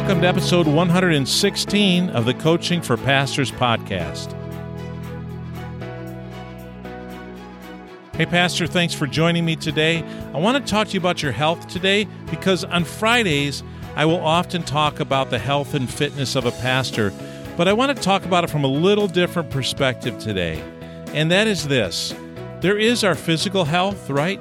Welcome 0.00 0.22
to 0.22 0.28
episode 0.28 0.66
116 0.66 2.08
of 2.08 2.24
the 2.24 2.32
Coaching 2.32 2.80
for 2.80 2.96
Pastors 2.96 3.52
podcast. 3.52 4.32
Hey, 8.14 8.24
Pastor, 8.24 8.66
thanks 8.66 8.94
for 8.94 9.06
joining 9.06 9.44
me 9.44 9.56
today. 9.56 10.02
I 10.32 10.38
want 10.38 10.64
to 10.64 10.68
talk 10.68 10.88
to 10.88 10.94
you 10.94 11.00
about 11.00 11.22
your 11.22 11.32
health 11.32 11.68
today 11.68 12.08
because 12.30 12.64
on 12.64 12.84
Fridays, 12.84 13.62
I 13.94 14.06
will 14.06 14.24
often 14.24 14.62
talk 14.62 15.00
about 15.00 15.28
the 15.28 15.38
health 15.38 15.74
and 15.74 15.88
fitness 15.88 16.34
of 16.34 16.46
a 16.46 16.52
pastor, 16.52 17.12
but 17.58 17.68
I 17.68 17.74
want 17.74 17.94
to 17.94 18.02
talk 18.02 18.24
about 18.24 18.42
it 18.42 18.48
from 18.48 18.64
a 18.64 18.68
little 18.68 19.06
different 19.06 19.50
perspective 19.50 20.18
today. 20.18 20.62
And 21.08 21.30
that 21.30 21.46
is 21.46 21.68
this 21.68 22.14
there 22.60 22.78
is 22.78 23.04
our 23.04 23.14
physical 23.14 23.66
health, 23.66 24.08
right? 24.08 24.40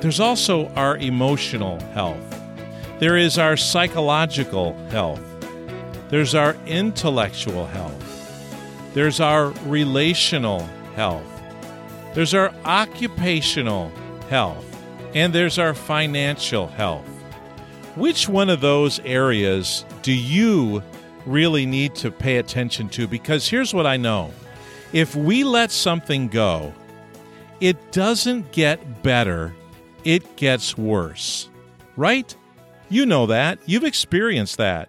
There's 0.00 0.18
also 0.18 0.68
our 0.68 0.96
emotional 0.96 1.78
health. 1.92 2.43
There 3.04 3.18
is 3.18 3.36
our 3.36 3.54
psychological 3.58 4.72
health. 4.88 5.20
There's 6.08 6.34
our 6.34 6.56
intellectual 6.64 7.66
health. 7.66 8.94
There's 8.94 9.20
our 9.20 9.50
relational 9.66 10.60
health. 10.96 11.42
There's 12.14 12.32
our 12.32 12.50
occupational 12.64 13.92
health. 14.30 14.64
And 15.14 15.34
there's 15.34 15.58
our 15.58 15.74
financial 15.74 16.66
health. 16.66 17.06
Which 17.94 18.26
one 18.26 18.48
of 18.48 18.62
those 18.62 19.00
areas 19.00 19.84
do 20.00 20.14
you 20.14 20.82
really 21.26 21.66
need 21.66 21.94
to 21.96 22.10
pay 22.10 22.38
attention 22.38 22.88
to? 22.88 23.06
Because 23.06 23.46
here's 23.46 23.74
what 23.74 23.86
I 23.86 23.98
know 23.98 24.32
if 24.94 25.14
we 25.14 25.44
let 25.44 25.70
something 25.70 26.28
go, 26.28 26.72
it 27.60 27.92
doesn't 27.92 28.50
get 28.52 29.02
better, 29.02 29.54
it 30.04 30.36
gets 30.36 30.78
worse. 30.78 31.50
Right? 31.98 32.34
You 32.88 33.06
know 33.06 33.26
that. 33.26 33.58
You've 33.66 33.84
experienced 33.84 34.56
that. 34.58 34.88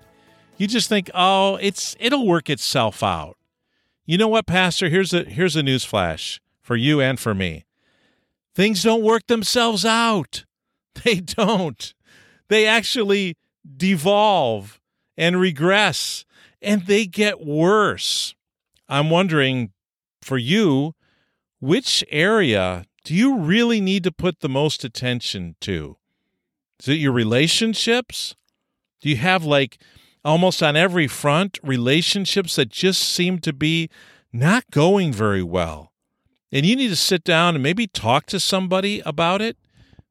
You 0.58 0.68
just 0.68 0.90
think, 0.90 1.10
"Oh, 1.14 1.58
it's 1.62 1.96
it'll 2.00 2.28
work 2.28 2.50
itself 2.50 3.04
out." 3.04 3.38
You 4.06 4.18
know 4.18 4.28
what, 4.28 4.46
pastor? 4.46 4.90
Here's 4.90 5.14
a 5.14 5.24
here's 5.24 5.56
a 5.56 5.64
news 5.64 5.84
flash 5.84 6.40
for 6.62 6.76
you 6.76 7.02
and 7.02 7.20
for 7.20 7.34
me. 7.34 7.66
Things 8.54 8.84
don't 8.84 9.04
work 9.04 9.28
themselves 9.28 9.86
out. 9.86 10.46
They 11.04 11.20
don't. 11.20 11.94
They 12.48 12.66
actually 12.66 13.36
devolve 13.76 14.80
and 15.18 15.38
regress 15.38 16.24
and 16.62 16.86
they 16.86 17.06
get 17.06 17.46
worse. 17.46 18.34
I'm 18.88 19.10
wondering 19.10 19.72
for 20.22 20.38
you, 20.38 20.94
which 21.60 22.04
area 22.10 22.86
do 23.04 23.14
you 23.14 23.38
really 23.38 23.82
need 23.82 24.04
to 24.06 24.12
put 24.12 24.40
the 24.40 24.50
most 24.50 24.84
attention 24.84 25.56
to? 25.62 25.98
Is 26.80 26.90
it 26.90 26.94
your 26.96 27.12
relationships? 27.12 28.36
Do 29.02 29.10
you 29.10 29.18
have 29.18 29.44
like 29.44 29.78
almost 30.24 30.62
on 30.64 30.76
every 30.76 31.08
front 31.08 31.60
relationships 31.64 32.56
that 32.56 32.70
just 32.70 33.02
seem 33.02 33.40
to 33.40 33.54
be 33.54 33.90
not 34.34 34.70
going 34.72 35.14
very 35.14 35.44
well? 35.44 35.92
and 36.56 36.66
you 36.66 36.78
need 36.78 36.88
to 36.88 36.96
sit 36.96 37.26
down 37.26 37.56
and 37.56 37.62
maybe 37.62 37.86
talk 37.86 38.26
to 38.28 38.40
somebody 38.40 39.02
about 39.02 39.42
it. 39.42 39.58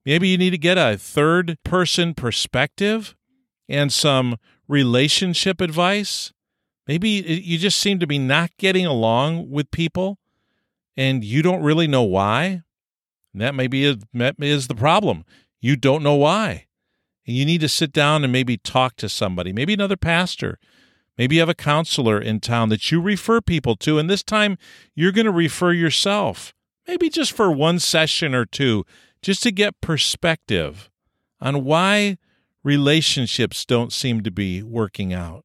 Maybe 0.05 0.29
you 0.29 0.37
need 0.37 0.51
to 0.51 0.59
get 0.59 0.77
a 0.77 0.99
third 0.99 1.57
person 1.65 2.13
perspective 2.13 3.17
and 3.67 3.91
some 3.91 4.37
relationship 4.69 5.63
advice. 5.63 6.35
Maybe 6.87 7.09
you 7.09 7.57
just 7.57 7.79
seem 7.79 7.99
to 7.99 8.07
be 8.07 8.19
not 8.19 8.51
getting 8.59 8.85
along 8.85 9.51
with 9.51 9.71
people 9.71 10.19
and 10.99 11.25
you 11.25 11.41
don't 11.41 11.63
really 11.63 11.87
know 11.87 12.03
why. 12.03 12.63
that 13.33 13.55
maybe 13.55 13.85
is, 13.85 13.97
that 14.13 14.37
is 14.39 14.69
the 14.69 14.75
problem. 14.75 15.25
You 15.65 15.77
don't 15.77 16.03
know 16.03 16.15
why. 16.15 16.67
And 17.27 17.37
you 17.37 17.45
need 17.45 17.63
to 17.63 17.69
sit 17.69 17.93
down 17.93 18.23
and 18.23 18.33
maybe 18.33 18.57
talk 18.57 18.97
to 18.97 19.09
somebody, 19.09 19.53
maybe 19.53 19.73
another 19.73 19.97
pastor, 19.97 20.59
Maybe 21.17 21.37
you 21.37 21.43
have 21.43 21.49
a 21.49 21.55
counselor 21.55 22.21
in 22.21 22.41
town 22.41 22.71
that 22.71 22.91
you 22.91 23.01
refer 23.01 23.41
people 23.41 23.77
to, 23.77 23.99
and 23.99 24.11
this 24.11 24.23
time 24.23 24.59
you're 24.95 25.13
going 25.13 25.27
to 25.27 25.33
refer 25.33 25.73
yourself, 25.73 26.53
maybe 26.89 27.09
just 27.09 27.33
for 27.33 27.53
one 27.53 27.79
session 27.79 28.35
or 28.35 28.45
two, 28.45 28.85
just 29.23 29.43
to 29.45 29.53
get 29.53 29.81
perspective 29.81 30.91
on 31.41 31.65
why 31.65 32.19
relationships 32.63 33.65
don't 33.65 33.93
seem 33.93 34.23
to 34.23 34.31
be 34.31 34.63
working 34.63 35.13
out. 35.13 35.45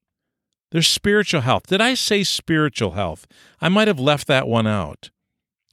There's 0.72 0.88
spiritual 0.88 1.42
health. 1.42 1.68
Did 1.68 1.82
I 1.82 1.94
say 1.94 2.24
spiritual 2.24 2.92
health? 2.92 3.28
I 3.62 3.70
might 3.70 3.88
have 3.88 4.00
left 4.00 4.28
that 4.28 4.48
one 4.48 4.68
out. 4.68 5.12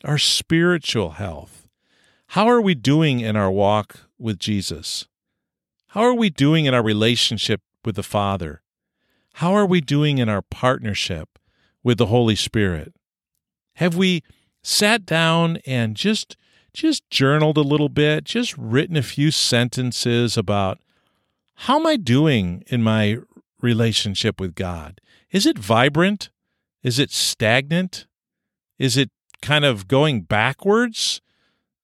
Our 0.05 0.19
spiritual 0.19 1.13
health. 1.13 1.69
How 2.29 2.49
are 2.49 2.61
we 2.61 2.75
doing 2.75 3.21
in 3.21 3.37
our 3.37 3.51
walk 3.51 4.06
with 4.19 4.39
Jesus? 4.39 5.07
How 5.89 6.03
are 6.03 6.15
we 6.15 6.31
doing 6.31 6.65
in 6.67 6.75
our 6.75 6.83
relationship 6.83 7.61
with 7.85 7.97
the 7.97 8.03
Father? 8.03 8.63
How 9.35 9.53
are 9.55 9.67
we 9.67 9.81
doing 9.81 10.19
in 10.19 10.29
our 10.29 10.43
partnership 10.43 11.39
with 11.83 11.99
the 11.99 12.07
Holy 12.07 12.37
Spirit? 12.37 12.95
Have 13.75 13.97
we 13.97 14.23
sat 14.63 15.07
down 15.07 15.59
and 15.67 15.97
just 15.97 16.37
just 16.73 17.09
journaled 17.09 17.57
a 17.57 17.63
little 17.63 17.89
bit, 17.89 18.25
just 18.25 18.57
written 18.59 18.97
a 18.97 19.03
few 19.03 19.31
sentences 19.31 20.37
about 20.37 20.79
how 21.55 21.79
am 21.79 21.87
I 21.87 21.97
doing 21.97 22.63
in 22.67 22.83
my 22.83 23.19
relationship 23.63 24.39
with 24.39 24.55
God? 24.55 25.01
Is 25.31 25.47
it 25.47 25.59
vibrant? 25.59 26.31
Is 26.83 26.99
it 26.99 27.11
stagnant? 27.11 28.07
Is 28.79 28.97
it 28.97 29.11
kind 29.41 29.65
of 29.65 29.89
going 29.89 30.23
backwards? 30.23 31.23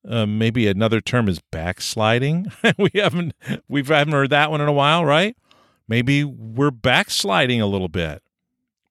Uh, 0.09 0.27
maybe 0.27 0.67
another 0.67 1.01
term 1.01 1.29
is 1.29 1.41
backsliding. 1.51 2.51
we 2.79 2.91
haven't 2.95 3.35
we 3.69 3.83
haven't 3.83 4.13
heard 4.13 4.31
that 4.31 4.51
one 4.51 4.61
in 4.61 4.69
a 4.69 4.73
while, 4.73 5.05
right? 5.05 5.37
Maybe 5.87 6.25
we're 6.25 6.71
backsliding 6.71 7.61
a 7.61 7.67
little 7.67 7.89
bit. 7.89 8.23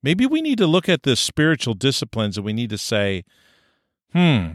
Maybe 0.04 0.26
we 0.26 0.42
need 0.42 0.58
to 0.58 0.68
look 0.68 0.90
at 0.90 1.04
the 1.04 1.16
spiritual 1.16 1.74
disciplines 1.74 2.38
and 2.38 2.46
we 2.46 2.54
need 2.54 2.70
to 2.70 2.78
say, 2.78 3.24
hmm, 4.14 4.52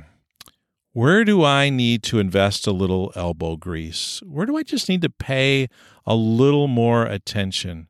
where 0.93 1.25
do 1.25 1.45
I 1.45 1.69
need 1.69 2.03
to 2.05 2.19
invest 2.19 2.67
a 2.67 2.73
little 2.73 3.13
elbow 3.15 3.57
grease? 3.57 4.23
Where 4.25 4.47
do 4.47 4.57
I 4.57 4.63
just 4.63 4.89
need 4.89 5.03
to 5.03 5.11
pay 5.11 5.69
a 6.07 6.15
little 6.15 6.69
more 6.69 7.05
attention? 7.05 7.89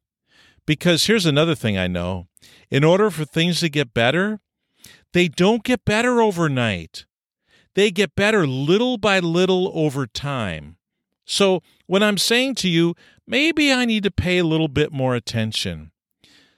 Because 0.67 1.07
here's 1.07 1.25
another 1.25 1.55
thing 1.55 1.79
I 1.79 1.87
know 1.87 2.27
in 2.71 2.83
order 2.83 3.11
for 3.11 3.25
things 3.25 3.61
to 3.61 3.69
get 3.69 3.95
better, 3.95 4.41
they 5.13 5.29
don't 5.29 5.63
get 5.63 5.85
better 5.85 6.21
overnight. 6.21 7.07
They 7.77 7.91
get 7.91 8.17
better 8.17 8.47
little 8.47 8.97
by 8.97 9.21
little 9.21 9.71
over 9.75 10.07
time. 10.07 10.79
So 11.27 11.63
when 11.87 12.03
I'm 12.03 12.17
saying 12.17 12.55
to 12.57 12.69
you, 12.69 12.95
maybe 13.27 13.71
I 13.71 13.85
need 13.85 14.03
to 14.05 14.11
pay 14.11 14.39
a 14.39 14.45
little 14.45 14.69
bit 14.69 14.93
more 14.93 15.15
attention, 15.15 15.93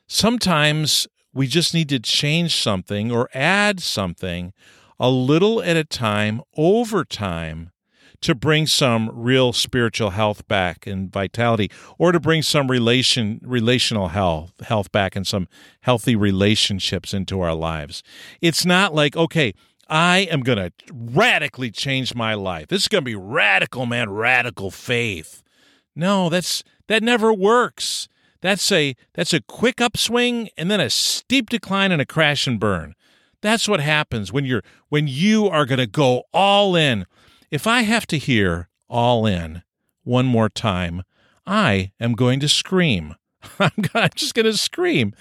sometimes 0.07 1.09
we 1.35 1.49
just 1.49 1.75
need 1.75 1.89
to 1.89 1.99
change 1.99 2.55
something 2.55 3.11
or 3.11 3.29
add 3.35 3.81
something 3.81 4.53
a 5.01 5.11
little 5.11 5.61
at 5.61 5.77
a 5.77 5.83
time 5.83 6.41
over 6.57 7.05
time 7.05 7.73
to 8.21 8.35
bring 8.35 8.67
some 8.67 9.11
real 9.13 9.53
spiritual 9.53 10.11
health 10.11 10.47
back 10.49 10.87
and 10.87 11.13
vitality 11.13 11.71
or 11.99 12.13
to 12.13 12.21
bring 12.21 12.43
some 12.43 12.71
relation 12.71 13.41
relational 13.45 14.09
health 14.09 14.53
health 14.61 14.91
back 14.93 15.15
and 15.15 15.27
some 15.27 15.49
healthy 15.83 16.17
relationships 16.17 17.15
into 17.15 17.41
our 17.41 17.55
lives. 17.55 18.03
It's 18.41 18.65
not 18.65 18.95
like 18.95 19.17
okay, 19.17 19.55
I 19.89 20.19
am 20.31 20.41
going 20.41 20.59
to 20.59 20.73
radically 20.93 21.71
change 21.71 22.15
my 22.15 22.35
life. 22.35 22.69
This 22.69 22.83
is 22.83 22.89
going 22.89 23.03
to 23.03 23.11
be 23.11 23.15
radical, 23.15 23.87
man, 23.87 24.11
radical 24.11 24.71
faith. 24.71 25.43
No, 25.97 26.29
that's 26.29 26.63
that 26.89 27.03
never 27.03 27.33
works. 27.33 28.09
That's 28.41 28.71
a 28.71 28.95
that's 29.15 29.33
a 29.33 29.41
quick 29.41 29.81
upswing 29.81 30.51
and 30.57 30.71
then 30.71 30.81
a 30.81 30.91
steep 30.91 31.51
decline 31.51 31.91
and 31.91 32.01
a 32.01 32.07
crash 32.07 32.47
and 32.47 32.61
burn. 32.61 32.95
That's 33.41 33.69
what 33.69 33.81
happens 33.81 34.33
when 34.33 34.45
you're 34.45 34.63
when 34.89 35.09
you 35.09 35.49
are 35.49 35.67
going 35.67 35.79
to 35.79 35.87
go 35.87 36.25
all 36.33 36.77
in. 36.77 37.07
If 37.51 37.67
I 37.67 37.83
have 37.83 38.07
to 38.09 38.19
hear 38.19 38.69
all 38.89 39.27
in 39.27 39.63
one 40.05 40.27
more 40.27 40.49
time, 40.49 41.03
I 41.47 41.93
am 41.99 42.13
going 42.13 42.41
to 42.41 42.49
scream. 42.49 43.15
I'm, 43.59 43.73
just 44.15 44.35
going 44.35 44.47
to 44.47 44.57
scream 44.57 45.15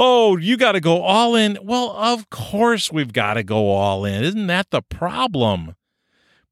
oh, 0.00 0.36
you 0.36 0.56
got 0.56 0.72
to 0.72 0.80
go 0.80 1.02
all 1.02 1.34
in. 1.34 1.58
Well, 1.60 1.90
of 1.90 2.30
course 2.30 2.92
we've 2.92 3.12
got 3.12 3.34
to 3.34 3.42
go 3.42 3.70
all 3.70 4.04
in. 4.04 4.22
Isn't 4.22 4.46
that 4.46 4.70
the 4.70 4.80
problem? 4.80 5.74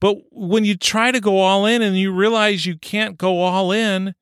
But 0.00 0.16
when 0.32 0.64
you 0.64 0.76
try 0.76 1.12
to 1.12 1.20
go 1.20 1.38
all 1.38 1.64
in 1.64 1.80
and 1.80 1.96
you 1.96 2.12
realize 2.12 2.66
you 2.66 2.76
can't 2.76 3.16
go 3.16 3.38
all 3.40 3.70
in, 3.70 4.14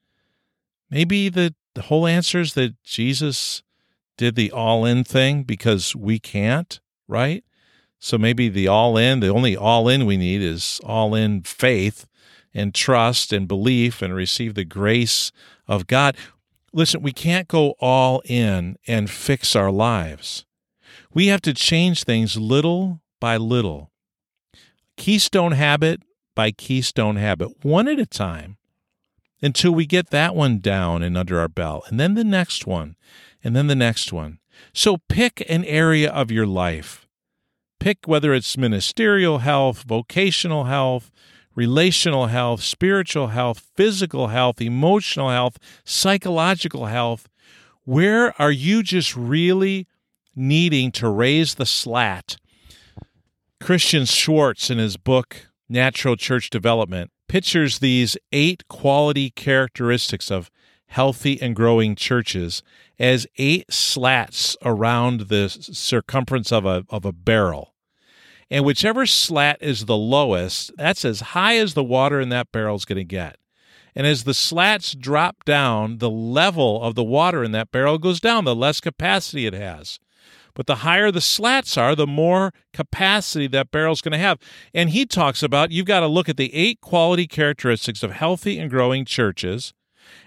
maybe 0.90 1.30
the, 1.30 1.54
the 1.74 1.82
whole 1.82 2.06
answer 2.06 2.40
is 2.40 2.52
that 2.54 2.80
Jesus 2.84 3.62
did 4.18 4.36
the 4.36 4.52
all 4.52 4.84
in 4.84 5.04
thing 5.04 5.42
because 5.42 5.96
we 5.96 6.18
can't, 6.18 6.78
right? 7.08 7.42
So 7.98 8.18
maybe 8.18 8.50
the 8.50 8.68
all 8.68 8.98
in, 8.98 9.20
the 9.20 9.28
only 9.28 9.56
all 9.56 9.88
in 9.88 10.04
we 10.04 10.18
need 10.18 10.42
is 10.42 10.80
all 10.84 11.14
in 11.14 11.42
faith 11.42 12.06
and 12.52 12.74
trust 12.74 13.32
and 13.32 13.48
belief 13.48 14.02
and 14.02 14.14
receive 14.14 14.54
the 14.54 14.64
grace 14.64 15.32
of 15.66 15.86
God. 15.86 16.14
Listen, 16.76 17.02
we 17.02 17.12
can't 17.12 17.46
go 17.46 17.76
all 17.80 18.20
in 18.24 18.76
and 18.88 19.08
fix 19.08 19.54
our 19.54 19.70
lives. 19.70 20.44
We 21.12 21.28
have 21.28 21.40
to 21.42 21.54
change 21.54 22.02
things 22.02 22.36
little 22.36 23.00
by 23.20 23.36
little, 23.36 23.92
keystone 24.96 25.52
habit 25.52 26.02
by 26.34 26.50
keystone 26.50 27.14
habit, 27.14 27.64
one 27.64 27.86
at 27.86 28.00
a 28.00 28.06
time. 28.06 28.56
until 29.44 29.72
we 29.72 29.84
get 29.84 30.08
that 30.08 30.34
one 30.34 30.58
down 30.58 31.02
and 31.02 31.18
under 31.18 31.38
our 31.38 31.48
belt, 31.48 31.84
and 31.88 32.00
then 32.00 32.14
the 32.14 32.24
next 32.24 32.66
one, 32.66 32.96
and 33.44 33.54
then 33.54 33.66
the 33.66 33.74
next 33.74 34.10
one. 34.10 34.38
So 34.72 34.96
pick 35.08 35.44
an 35.50 35.66
area 35.66 36.10
of 36.10 36.30
your 36.30 36.46
life. 36.46 37.06
Pick 37.78 37.98
whether 38.06 38.32
it's 38.32 38.56
ministerial 38.56 39.38
health, 39.38 39.82
vocational 39.82 40.64
health, 40.64 41.10
relational 41.54 42.26
health, 42.26 42.62
spiritual 42.62 43.28
health, 43.28 43.70
physical 43.76 44.28
health, 44.28 44.60
emotional 44.60 45.30
health, 45.30 45.58
psychological 45.84 46.86
health. 46.86 47.28
Where 47.84 48.40
are 48.40 48.50
you 48.50 48.82
just 48.82 49.16
really 49.16 49.86
needing 50.34 50.90
to 50.92 51.08
raise 51.08 51.54
the 51.54 51.66
slat? 51.66 52.36
Christian 53.60 54.04
Schwarz, 54.04 54.70
in 54.70 54.78
his 54.78 54.96
book 54.96 55.48
Natural 55.68 56.16
Church 56.16 56.50
Development, 56.50 57.10
pictures 57.28 57.78
these 57.78 58.16
eight 58.32 58.66
quality 58.68 59.30
characteristics 59.30 60.30
of 60.30 60.50
healthy 60.88 61.40
and 61.40 61.56
growing 61.56 61.96
churches 61.96 62.62
as 62.98 63.26
eight 63.38 63.72
slats 63.72 64.56
around 64.64 65.22
the 65.22 65.48
circumference 65.48 66.52
of 66.52 66.64
a, 66.64 66.84
of 66.88 67.04
a 67.04 67.12
barrel. 67.12 67.73
And 68.50 68.64
whichever 68.64 69.06
slat 69.06 69.58
is 69.60 69.86
the 69.86 69.96
lowest, 69.96 70.72
that's 70.76 71.04
as 71.04 71.20
high 71.20 71.56
as 71.56 71.74
the 71.74 71.84
water 71.84 72.20
in 72.20 72.28
that 72.28 72.52
barrel 72.52 72.76
is 72.76 72.84
going 72.84 72.96
to 72.96 73.04
get. 73.04 73.36
And 73.94 74.06
as 74.06 74.24
the 74.24 74.34
slats 74.34 74.94
drop 74.94 75.44
down, 75.44 75.98
the 75.98 76.10
level 76.10 76.82
of 76.82 76.94
the 76.94 77.04
water 77.04 77.44
in 77.44 77.52
that 77.52 77.70
barrel 77.70 77.98
goes 77.98 78.20
down, 78.20 78.44
the 78.44 78.54
less 78.54 78.80
capacity 78.80 79.46
it 79.46 79.54
has. 79.54 79.98
But 80.54 80.66
the 80.66 80.76
higher 80.76 81.10
the 81.10 81.20
slats 81.20 81.76
are, 81.76 81.94
the 81.94 82.06
more 82.06 82.52
capacity 82.72 83.48
that 83.48 83.70
barrel's 83.70 84.00
going 84.00 84.12
to 84.12 84.18
have. 84.18 84.38
And 84.72 84.90
he 84.90 85.04
talks 85.04 85.42
about 85.42 85.72
you've 85.72 85.86
got 85.86 86.00
to 86.00 86.06
look 86.06 86.28
at 86.28 86.36
the 86.36 86.54
eight 86.54 86.80
quality 86.80 87.26
characteristics 87.26 88.02
of 88.02 88.12
healthy 88.12 88.58
and 88.58 88.70
growing 88.70 89.04
churches, 89.04 89.72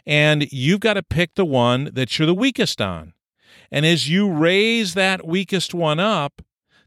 and 0.05 0.51
you've 0.51 0.81
got 0.81 0.93
to 0.93 1.03
pick 1.03 1.35
the 1.35 1.45
one 1.45 1.91
that 1.93 2.17
you're 2.17 2.25
the 2.25 2.33
weakest 2.33 2.81
on. 2.81 3.13
And 3.71 3.85
as 3.85 4.09
you 4.09 4.29
raise 4.29 4.93
that 4.93 5.25
weakest 5.25 5.73
one 5.73 5.99
up, 5.99 6.41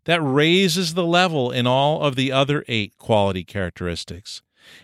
that 0.04 0.20
raises 0.20 0.94
the 0.94 1.04
level 1.04 1.50
in 1.50 1.66
all 1.66 2.02
of 2.02 2.16
the 2.16 2.32
other 2.32 2.64
eight 2.68 2.96
quality 2.98 3.44
characteristics. 3.44 4.42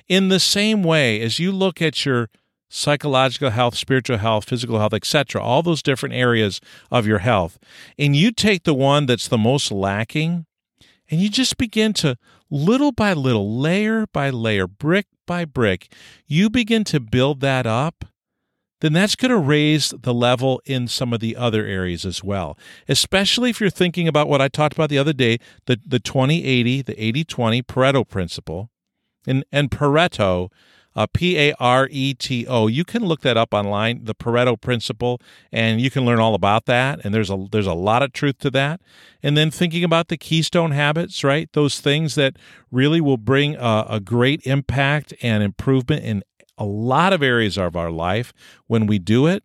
In 0.09 0.29
the 0.29 0.41
same 0.41 0.83
way, 0.83 1.21
as 1.21 1.39
you 1.39 1.53
look 1.53 1.81
at 1.81 2.05
your 2.05 2.29
psychological 2.69 3.51
health, 3.51 3.77
spiritual 3.77 4.19
health, 4.19 4.49
physical 4.49 4.79
health, 4.79 4.95
etc., 4.95 5.41
all 5.43 5.63
those 5.63 5.83
different 5.83 6.15
areas 6.15 6.61
of 6.91 7.07
your 7.07 7.19
health. 7.19 7.59
And 7.99 8.17
you 8.17 8.33
take 8.33 8.65
the 8.65 8.75
one 8.75 9.07
that's 9.07 9.29
the 9.29 9.39
most 9.39 9.71
lacking 9.71 10.47
and 11.11 11.21
you 11.21 11.29
just 11.29 11.57
begin 11.57 11.93
to 11.95 12.17
little 12.51 12.93
by 12.93 13.13
little, 13.13 13.59
layer 13.59 14.07
by 14.13 14.31
layer, 14.31 14.67
brick 14.67 15.07
by 15.27 15.45
brick, 15.45 15.93
you 16.27 16.51
begin 16.51 16.85
to 16.85 17.01
build 17.01 17.41
that 17.41 17.67
up. 17.67 18.05
Then 18.81 18.93
that's 18.93 19.17
going 19.17 19.31
to 19.31 19.39
raise 19.39 19.95
the 19.99 20.13
level 20.13 20.61
in 20.65 20.87
some 20.89 21.13
of 21.13 21.21
the 21.21 21.37
other 21.37 21.65
areas 21.65 22.05
as 22.05 22.23
well. 22.23 22.59
Especially 22.89 23.51
if 23.51 23.61
you're 23.61 23.71
thinking 23.71 24.07
about 24.07 24.29
what 24.29 24.43
I 24.43 24.49
talked 24.49 24.75
about 24.75 24.91
the 24.91 24.99
other 24.99 25.15
day, 25.15 25.39
the, 25.67 25.81
the 25.87 25.99
20 25.99 26.45
80, 26.45 26.83
the 26.83 27.03
80 27.03 27.25
20 27.25 27.63
Pareto 27.63 28.09
principle. 28.09 28.71
And, 29.27 29.45
and 29.51 29.71
Pareto 29.71 30.51
uh, 30.97 31.07
P 31.13 31.39
A 31.39 31.55
R 31.61 31.89
E 31.93 32.15
T 32.15 32.47
O. 32.49 32.67
You 32.67 32.85
can 32.85 33.05
look 33.05 33.21
that 33.21 33.37
up 33.37 33.53
online, 33.53 34.05
the 34.05 34.15
Pareto 34.15 34.59
principle, 34.59 35.21
and 35.53 35.81
you 35.81 35.91
can 35.91 36.05
learn 36.07 36.19
all 36.19 36.35
about 36.35 36.65
that. 36.65 37.01
And 37.05 37.15
there's 37.15 37.31
a 37.31 37.47
there's 37.53 37.67
a 37.67 37.75
lot 37.75 38.03
of 38.03 38.13
truth 38.13 38.39
to 38.39 38.51
that. 38.53 38.81
And 39.23 39.37
then 39.37 39.51
thinking 39.51 39.85
about 39.85 40.09
the 40.09 40.17
keystone 40.17 40.71
habits, 40.71 41.23
right? 41.23 41.53
Those 41.53 41.81
things 41.81 42.15
that 42.15 42.37
really 42.73 43.01
will 43.01 43.19
bring 43.19 43.57
a, 43.57 43.87
a 43.91 44.01
great 44.01 44.47
impact 44.47 45.13
and 45.23 45.43
improvement 45.43 46.03
in 46.03 46.23
a 46.59 46.65
lot 46.65 47.13
of 47.13 47.23
areas 47.23 47.57
of 47.59 47.77
our 47.77 47.91
life 47.91 48.33
when 48.67 48.87
we 48.87 48.99
do 48.99 49.27
it. 49.27 49.45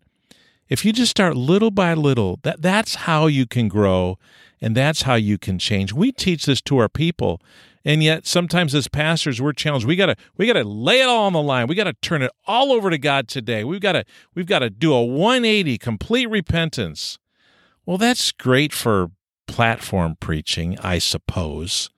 If 0.70 0.86
you 0.86 0.94
just 0.94 1.12
start 1.12 1.36
little 1.36 1.72
by 1.72 1.94
little, 1.94 2.40
that 2.44 2.62
that's 2.62 2.96
how 2.96 3.28
you 3.28 3.46
can 3.46 3.68
grow 3.68 4.18
and 4.62 4.76
that's 4.76 5.02
how 5.02 5.16
you 5.16 5.38
can 5.38 5.60
change. 5.60 5.92
We 5.92 6.12
teach 6.12 6.46
this 6.46 6.62
to 6.62 6.78
our 6.78 6.88
people 6.90 7.42
and 7.84 8.04
yet 8.04 8.28
sometimes 8.28 8.76
as 8.76 8.88
pastors 8.88 9.42
we're 9.42 9.54
challenged. 9.54 9.86
We 9.86 9.96
gotta 9.96 10.16
we 10.38 10.48
gotta 10.48 10.64
lay 10.64 11.02
it 11.02 11.10
all 11.10 11.26
on 11.26 11.34
the 11.34 11.42
line. 11.42 11.68
We 11.68 11.76
gotta 11.76 11.94
turn 12.02 12.22
it 12.22 12.32
all 12.46 12.72
over 12.72 12.90
to 12.90 12.98
god 12.98 13.28
today. 13.28 13.64
We've 13.64 13.82
gotta 13.82 14.06
we've 14.36 14.46
gotta 14.46 14.70
do 14.70 14.94
a 14.94 15.04
180 15.04 15.78
complete 15.78 16.30
repentance. 16.30 17.20
Well 17.86 17.98
that's 17.98 18.32
great 18.32 18.72
for 18.72 19.12
platform 19.48 20.16
preaching 20.20 20.78
i 20.80 20.98
suppose. 21.00 21.90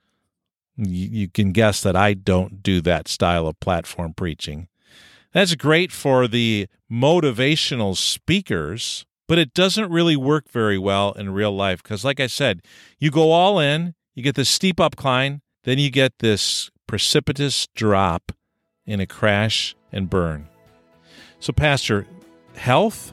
You, 0.76 1.08
you 1.08 1.28
can 1.28 1.52
guess 1.52 1.80
that 1.82 1.94
i 1.94 2.14
don't 2.14 2.60
do 2.60 2.80
that 2.80 3.06
style 3.06 3.46
of 3.46 3.60
platform 3.60 4.12
preaching 4.14 4.66
that's 5.34 5.54
great 5.54 5.92
for 5.92 6.26
the 6.26 6.66
motivational 6.90 7.94
speakers 7.94 9.04
but 9.26 9.38
it 9.38 9.52
doesn't 9.52 9.90
really 9.90 10.16
work 10.16 10.48
very 10.50 10.78
well 10.78 11.12
in 11.12 11.30
real 11.30 11.54
life 11.54 11.82
because 11.82 12.04
like 12.04 12.20
i 12.20 12.26
said 12.26 12.62
you 12.98 13.10
go 13.10 13.30
all 13.30 13.58
in 13.58 13.94
you 14.14 14.22
get 14.22 14.36
the 14.36 14.44
steep 14.44 14.76
upcline 14.76 15.40
then 15.64 15.78
you 15.78 15.90
get 15.90 16.18
this 16.20 16.70
precipitous 16.86 17.66
drop 17.74 18.32
in 18.86 19.00
a 19.00 19.06
crash 19.06 19.74
and 19.92 20.08
burn. 20.08 20.48
So, 21.40 21.52
Pastor, 21.52 22.06
health, 22.54 23.12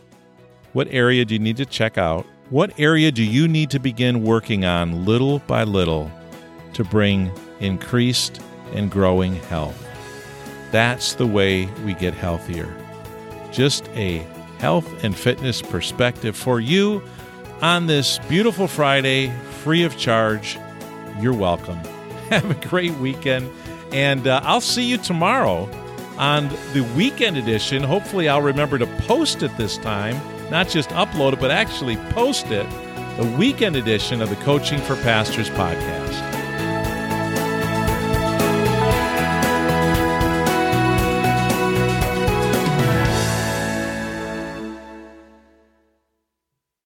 what 0.74 0.88
area 0.92 1.26
do 1.26 1.34
you 1.34 1.40
need 1.40 1.58
to 1.58 1.66
check 1.66 1.98
out? 1.98 2.26
What 2.50 2.78
area 2.78 3.12
do 3.12 3.24
you 3.24 3.48
need 3.48 3.70
to 3.72 3.80
begin 3.80 4.24
working 4.24 4.66
on 4.66 5.06
little 5.06 5.40
by 5.40 5.64
little 5.64 6.12
to 6.74 6.84
bring 6.84 7.32
increased 7.60 8.42
and 8.74 8.92
growing 8.92 9.36
health? 9.36 9.91
That's 10.72 11.16
the 11.16 11.28
way 11.28 11.66
we 11.86 11.94
get 11.94 12.14
healthier. 12.14 12.74
Just 13.52 13.88
a 13.90 14.20
health 14.60 15.04
and 15.04 15.16
fitness 15.16 15.62
perspective 15.62 16.36
for 16.36 16.60
you 16.60 17.04
on 17.62 17.88
this 17.88 18.20
beautiful 18.30 18.68
Friday, 18.68 19.32
free 19.64 19.84
of 19.84 19.98
charge. 19.98 20.58
You're 21.20 21.34
welcome. 21.34 21.78
Have 22.30 22.50
a 22.50 22.68
great 22.68 22.94
weekend. 22.96 23.52
And 23.92 24.26
uh, 24.28 24.40
I'll 24.44 24.62
see 24.62 24.84
you 24.84 24.98
tomorrow 24.98 25.70
on 26.18 26.48
the 26.74 26.88
weekend 26.96 27.38
edition. 27.38 27.84
Hopefully, 27.84 28.30
I'll 28.30 28.42
remember 28.42 28.78
to 28.78 28.88
post 29.02 29.44
it 29.44 29.56
this 29.58 29.78
time, 29.78 30.20
not 30.50 30.70
just 30.70 30.90
upload 30.92 31.34
it, 31.34 31.40
but 31.40 31.52
actually 31.52 31.98
post 32.12 32.48
it. 32.48 32.70
The 33.18 33.36
weekend 33.38 33.76
edition 33.76 34.22
of 34.22 34.30
the 34.30 34.38
Coaching 34.38 34.80
for 34.80 34.96
Pastors 34.98 35.50
podcast. 35.50 36.41